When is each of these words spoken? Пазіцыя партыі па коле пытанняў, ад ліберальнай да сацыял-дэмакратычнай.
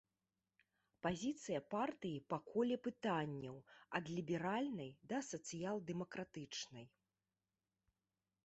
Пазіцыя 1.05 1.59
партыі 1.73 2.23
па 2.33 2.37
коле 2.49 2.77
пытанняў, 2.87 3.57
ад 3.99 4.05
ліберальнай 4.15 4.91
да 5.13 5.17
сацыял-дэмакратычнай. 5.29 6.85